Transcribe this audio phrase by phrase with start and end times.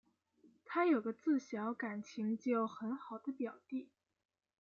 [0.65, 3.91] 她有个自小感情就很好的表弟